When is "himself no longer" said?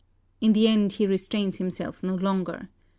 1.57-2.69